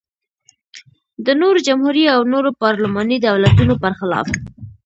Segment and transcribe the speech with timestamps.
[1.25, 4.27] د نورو جمهوري او نورو پارلماني دولتونو پرخلاف.